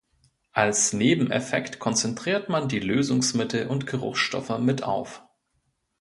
[0.53, 5.21] Als Nebeneffekt konzentriert man die Lösungsmittel und Geruchsstoffe mit auf.